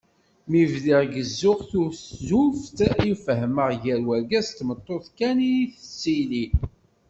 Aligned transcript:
Mi 0.49 0.61
bdiɣ 0.71 1.01
gezzuɣ 1.13 1.59
tuzzuft 1.69 2.77
i 3.09 3.11
fehmeɣ 3.25 3.69
gar 3.83 4.01
urgaz 4.11 4.47
d 4.49 4.53
tmeṭṭut 4.57 5.05
kan 5.17 5.37
i 5.53 5.55
tettili. 5.79 6.45